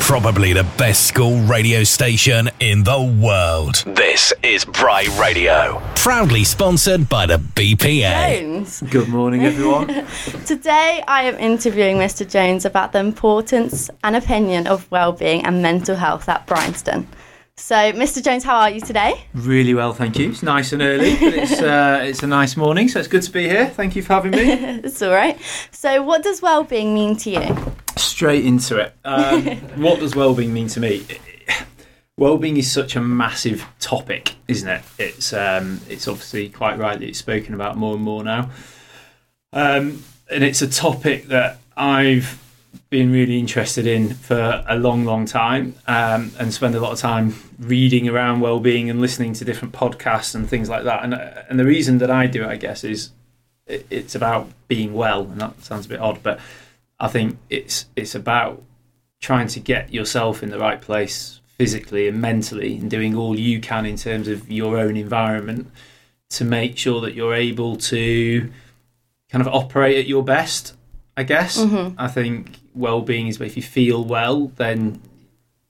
[0.00, 3.76] Probably the best school radio station in the world.
[3.86, 5.80] This is Bry Radio.
[5.94, 8.40] Proudly sponsored by the BPA.
[8.40, 8.82] Jones.
[8.90, 9.86] Good morning, everyone.
[10.46, 12.28] Today I am interviewing Mr.
[12.28, 17.06] Jones about the importance and opinion of well-being and mental health at Bryanston.
[17.54, 18.24] So, Mr.
[18.24, 19.12] Jones, how are you today?
[19.34, 20.30] really well, thank you.
[20.30, 23.30] It's nice and early, but it's uh, it's a nice morning, so it's good to
[23.30, 23.66] be here.
[23.68, 24.50] Thank you for having me.
[24.82, 25.38] It's all right.
[25.70, 27.72] So, what does well-being mean to you?
[28.00, 28.94] Straight into it.
[29.04, 29.44] Um,
[29.76, 31.06] what does well-being mean to me?
[32.16, 34.82] Well-being is such a massive topic, isn't it?
[34.98, 38.50] It's um, it's obviously quite rightly it's spoken about more and more now,
[39.52, 42.38] um, and it's a topic that I've
[42.90, 46.98] been really interested in for a long, long time, um, and spend a lot of
[46.98, 51.02] time reading around well-being and listening to different podcasts and things like that.
[51.04, 53.10] And and the reason that I do it, I guess, is
[53.66, 56.38] it, it's about being well, and that sounds a bit odd, but
[57.00, 58.62] I think it's it's about
[59.20, 63.60] trying to get yourself in the right place physically and mentally, and doing all you
[63.60, 65.70] can in terms of your own environment
[66.30, 68.50] to make sure that you're able to
[69.30, 70.74] kind of operate at your best.
[71.16, 71.58] I guess
[71.98, 75.02] I think well-being is if you feel well, then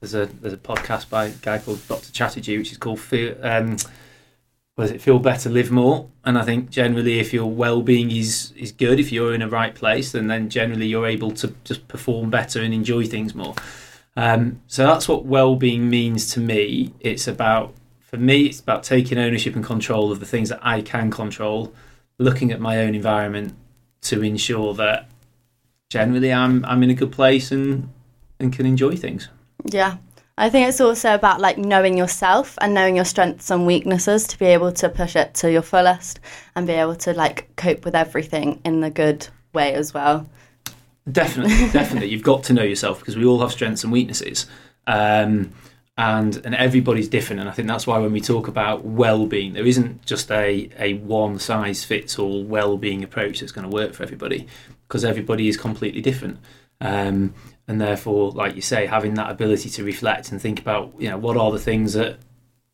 [0.00, 2.12] there's a there's a podcast by a guy called Dr.
[2.12, 3.36] Chatterjee, which is called Feel.
[3.42, 3.76] Um,
[4.78, 5.00] is it?
[5.00, 6.08] Feel better, live more.
[6.24, 9.74] And I think generally, if your well-being is is good, if you're in a right
[9.74, 13.54] place, then then generally you're able to just perform better and enjoy things more.
[14.16, 16.92] Um, so that's what well-being means to me.
[17.00, 20.82] It's about for me, it's about taking ownership and control of the things that I
[20.82, 21.72] can control,
[22.18, 23.54] looking at my own environment
[24.02, 25.08] to ensure that
[25.88, 27.90] generally I'm I'm in a good place and
[28.40, 29.28] and can enjoy things.
[29.64, 29.98] Yeah.
[30.36, 34.38] I think it's also about like knowing yourself and knowing your strengths and weaknesses to
[34.38, 36.18] be able to push it to your fullest
[36.56, 40.28] and be able to like cope with everything in the good way as well.
[41.10, 42.08] Definitely, definitely.
[42.08, 44.46] You've got to know yourself because we all have strengths and weaknesses,
[44.88, 45.52] um,
[45.96, 47.40] and and everybody's different.
[47.40, 50.94] And I think that's why when we talk about well-being, there isn't just a a
[50.94, 54.48] one size fits all well-being approach that's going to work for everybody
[54.88, 56.38] because everybody is completely different.
[56.80, 57.34] Um,
[57.66, 61.16] and therefore, like you say, having that ability to reflect and think about, you know,
[61.16, 62.18] what are the things that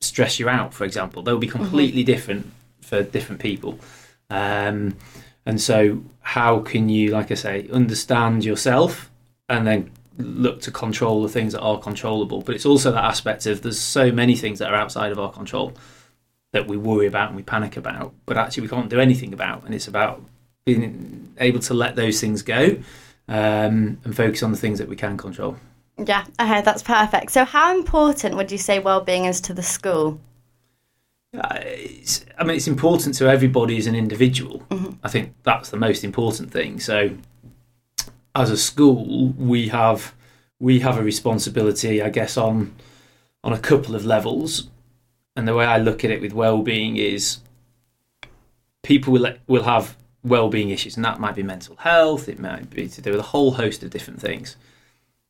[0.01, 3.79] stress you out, for example, they'll be completely different for different people.
[4.31, 4.97] Um,
[5.47, 9.11] and so, how can you, like I say, understand yourself
[9.49, 12.43] and then look to control the things that are controllable?
[12.43, 15.31] But it's also that aspect of there's so many things that are outside of our
[15.31, 15.73] control
[16.53, 19.65] that we worry about and we panic about, but actually we can't do anything about.
[19.65, 20.23] And it's about
[20.65, 22.77] being able to let those things go
[23.31, 25.57] um, and focus on the things that we can control.
[25.97, 27.31] Yeah, okay, that's perfect.
[27.31, 30.21] So, how important would you say well-being is to the school?
[31.33, 34.65] Uh, it's, I mean, it's important to everybody as an individual.
[35.05, 36.81] I think that's the most important thing.
[36.81, 37.11] So,
[38.35, 40.15] as a school, we have
[40.59, 42.75] we have a responsibility, I guess, on
[43.45, 44.69] on a couple of levels.
[45.37, 47.39] And the way I look at it with well-being is,
[48.83, 52.29] people will will have well-being issues, and that might be mental health.
[52.29, 54.57] It might be to do with a whole host of different things.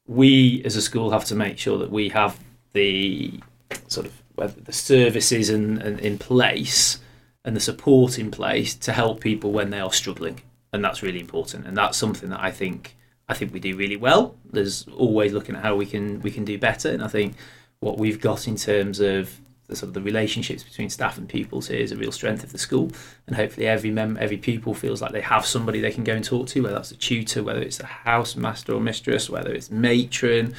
[0.06, 2.38] We, as a school, have to make sure that we have
[2.72, 3.40] the
[3.88, 6.98] sort of whether the services and, and in place
[7.44, 10.40] and the support in place to help people when they are struggling,
[10.72, 11.66] and that's really important.
[11.66, 12.96] And that's something that I think
[13.28, 14.34] I think we do really well.
[14.50, 17.36] There's always looking at how we can we can do better, and I think
[17.78, 21.68] what we've got in terms of the sort of the relationships between staff and pupils
[21.68, 22.90] here is a real strength of the school,
[23.26, 26.24] and hopefully every mem- every pupil feels like they have somebody they can go and
[26.24, 29.70] talk to, whether that's a tutor, whether it's a house master or mistress, whether it's
[29.70, 30.54] matron,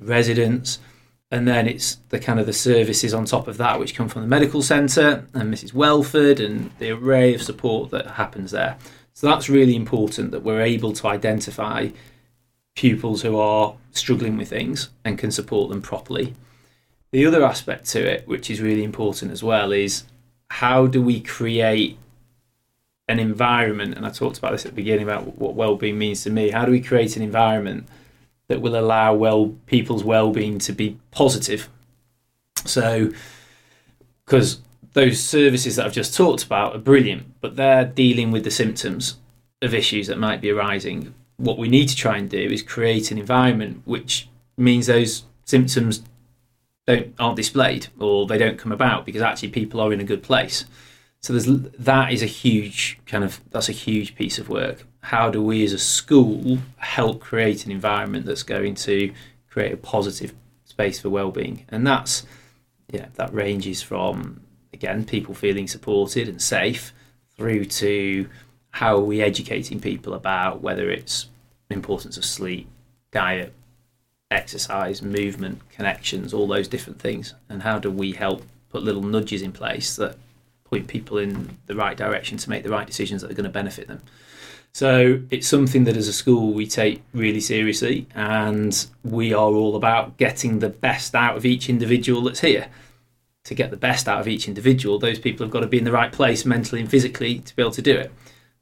[0.00, 0.78] residents,
[1.30, 4.22] and then it's the kind of the services on top of that which come from
[4.22, 8.76] the medical centre and Mrs Welford and the array of support that happens there.
[9.14, 11.88] So that's really important that we're able to identify
[12.74, 16.34] pupils who are struggling with things and can support them properly.
[17.12, 20.04] The other aspect to it, which is really important as well, is
[20.50, 21.98] how do we create
[23.06, 23.94] an environment?
[23.96, 26.50] And I talked about this at the beginning about what well-being means to me.
[26.50, 27.86] How do we create an environment
[28.48, 31.68] that will allow well people's well-being to be positive?
[32.64, 33.12] So,
[34.24, 34.60] because
[34.94, 39.16] those services that I've just talked about are brilliant, but they're dealing with the symptoms
[39.60, 41.14] of issues that might be arising.
[41.36, 46.02] What we need to try and do is create an environment which means those symptoms
[46.86, 50.22] don't aren't displayed or they don't come about because actually people are in a good
[50.22, 50.64] place.
[51.20, 51.46] So there's
[51.78, 54.84] that is a huge kind of that's a huge piece of work.
[55.00, 59.12] How do we as a school help create an environment that's going to
[59.48, 60.32] create a positive
[60.64, 61.64] space for well-being?
[61.68, 62.24] And that's
[62.90, 64.40] yeah, that ranges from
[64.72, 66.92] again people feeling supported and safe
[67.36, 68.28] through to
[68.70, 71.28] how are we educating people about whether it's
[71.72, 72.68] importance of sleep,
[73.10, 73.52] diet,
[74.32, 77.34] exercise, movement, connections, all those different things.
[77.48, 80.16] And how do we help put little nudges in place that
[80.64, 83.50] point people in the right direction to make the right decisions that are going to
[83.50, 84.02] benefit them?
[84.72, 89.76] So it's something that as a school we take really seriously, and we are all
[89.76, 92.68] about getting the best out of each individual that's here.
[93.46, 95.84] To get the best out of each individual, those people have got to be in
[95.84, 98.12] the right place mentally and physically to be able to do it.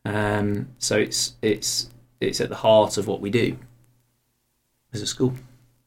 [0.06, 3.58] Um, so it's it's it's at the heart of what we do
[4.92, 5.34] as a school.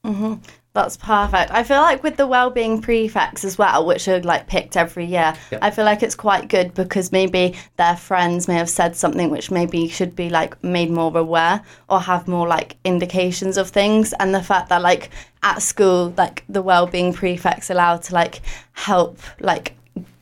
[0.04, 0.34] Mm-hmm.
[0.74, 1.52] That's perfect.
[1.52, 5.32] I feel like with the well-being prefects as well, which are like picked every year,
[5.52, 5.60] yep.
[5.62, 9.52] I feel like it's quite good because maybe their friends may have said something which
[9.52, 14.12] maybe should be like made more aware or have more like indications of things.
[14.18, 15.10] And the fact that like
[15.44, 18.40] at school, like the well-being prefects allowed to like
[18.72, 19.76] help like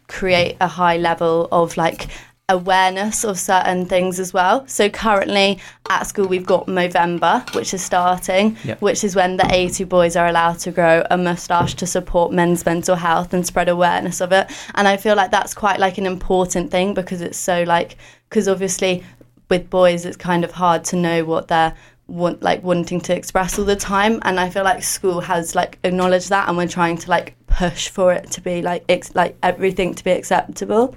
[0.06, 2.08] create a high level of like
[2.48, 4.66] awareness of certain things as well.
[4.66, 8.80] So currently at school we've got Movember, which is starting, yep.
[8.80, 12.64] which is when the A2 boys are allowed to grow a moustache to support men's
[12.66, 14.50] mental health and spread awareness of it.
[14.74, 17.96] And I feel like that's quite like an important thing because it's so like
[18.28, 19.04] because obviously
[19.48, 21.74] with boys it's kind of hard to know what they're
[22.08, 25.78] want like wanting to express all the time and I feel like school has like
[25.84, 29.36] acknowledged that and we're trying to like push for it to be like ex- like
[29.42, 30.94] everything to be acceptable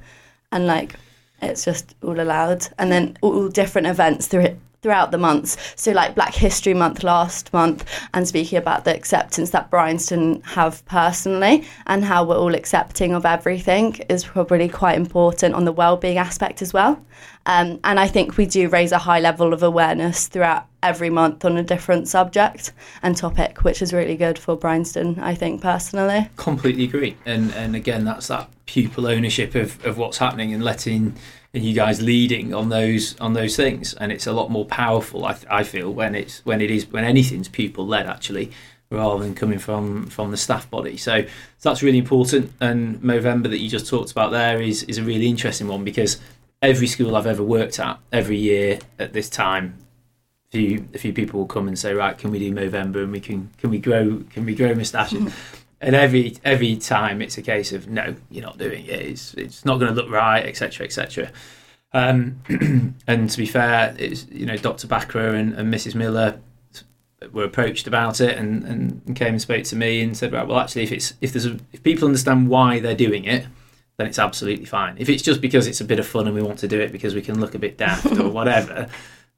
[0.51, 0.95] and like
[1.41, 5.57] it's just all allowed, and then all different events through it throughout the months.
[5.75, 10.85] So, like Black History Month last month, and speaking about the acceptance that Bryanston have
[10.85, 16.19] personally and how we're all accepting of everything is probably quite important on the well-being
[16.19, 17.03] aspect as well.
[17.47, 21.43] Um, and I think we do raise a high level of awareness throughout every month
[21.45, 22.71] on a different subject
[23.01, 26.29] and topic, which is really good for Bryanston, I think, personally.
[26.35, 27.17] Completely agree.
[27.25, 31.15] And and again, that's that pupil ownership of, of what's happening and letting
[31.55, 35.25] and you guys leading on those on those things and it's a lot more powerful
[35.25, 38.51] I, I feel when it's when it is when anything's pupil led actually
[38.89, 40.97] rather than coming from from the staff body.
[40.97, 41.21] So,
[41.57, 42.51] so that's really important.
[42.61, 46.19] And Movember that you just talked about there is is a really interesting one because
[46.61, 49.77] every school I've ever worked at, every year at this time,
[50.49, 53.11] a few a few people will come and say, right, can we do Movember and
[53.11, 55.33] we can can we grow can we grow moustaches?
[55.81, 59.01] and every every time it's a case of no, you're not doing it.
[59.01, 60.85] It's it's not going to look right, etc.
[60.85, 61.31] etc.
[61.93, 62.41] Um,
[63.07, 64.87] and to be fair, it's you know Dr.
[64.87, 65.95] Bakra and, and Mrs.
[65.95, 66.39] Miller
[67.31, 70.59] were approached about it and, and came and spoke to me and said, right, well,
[70.59, 73.45] actually, if it's if there's a, if people understand why they're doing it,
[73.97, 74.95] then it's absolutely fine.
[74.97, 76.91] If it's just because it's a bit of fun and we want to do it
[76.91, 78.89] because we can look a bit daft or whatever,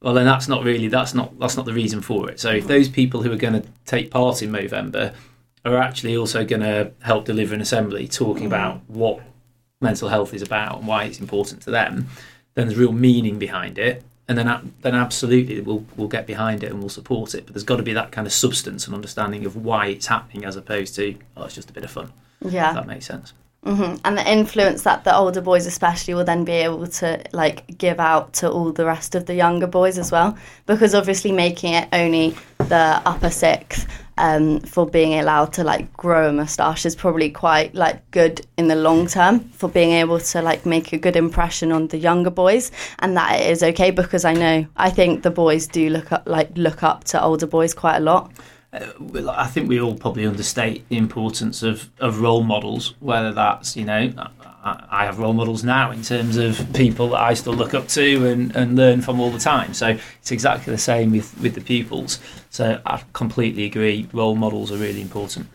[0.02, 2.40] well, then that's not really that's not that's not the reason for it.
[2.40, 5.14] So if those people who are going to take part in Movember
[5.68, 8.48] are actually also going to help deliver an assembly talking mm.
[8.48, 9.22] about what
[9.82, 12.08] mental health is about and why it's important to them,
[12.56, 16.72] then there's real meaning behind it and then then absolutely we'll we'll get behind it
[16.72, 17.46] and we'll support it.
[17.46, 20.46] But there's got to be that kind of substance and understanding of why it's happening,
[20.46, 22.12] as opposed to oh, it's just a bit of fun.
[22.42, 23.34] Yeah, that makes sense.
[23.66, 23.96] Mm-hmm.
[24.06, 28.00] And the influence that the older boys, especially, will then be able to like give
[28.00, 31.88] out to all the rest of the younger boys as well, because obviously making it
[31.94, 33.88] only the upper sixth
[34.18, 38.68] um, for being allowed to like grow a moustache is probably quite like good in
[38.68, 42.30] the long term for being able to like make a good impression on the younger
[42.30, 46.12] boys and that it is okay because I know I think the boys do look
[46.12, 48.32] up like look up to older boys quite a lot.
[48.82, 53.76] Uh, I think we all probably understate the importance of, of role models, whether that's,
[53.76, 54.14] you know,
[54.64, 58.28] I have role models now in terms of people that I still look up to
[58.28, 59.74] and, and learn from all the time.
[59.74, 62.20] So it's exactly the same with, with the pupils.
[62.50, 64.08] So I completely agree.
[64.12, 65.48] Role models are really important.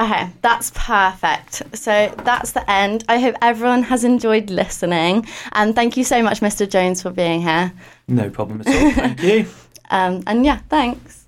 [0.00, 1.62] Okay, that's perfect.
[1.76, 3.04] So that's the end.
[3.08, 5.26] I hope everyone has enjoyed listening.
[5.52, 6.68] And thank you so much, Mr.
[6.68, 7.72] Jones, for being here.
[8.06, 8.92] No problem at all.
[8.92, 9.46] Thank you.
[9.90, 11.27] um, and yeah, thanks.